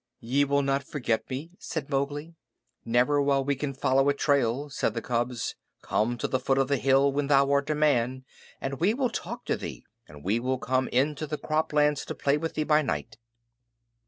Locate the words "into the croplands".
10.87-12.03